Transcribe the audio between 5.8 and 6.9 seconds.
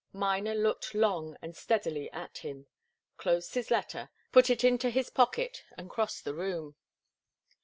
crossed the room.